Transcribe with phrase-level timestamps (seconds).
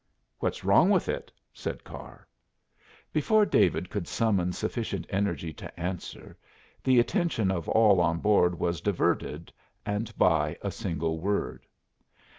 [0.39, 2.27] "What's wrong with it?" said Carr.
[3.13, 6.35] Before David could summon sufficient energy to answer,
[6.83, 9.53] the attention of all on board was diverted,
[9.85, 11.67] and by a single word.